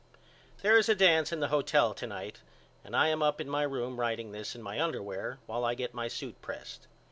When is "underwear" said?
4.81-5.37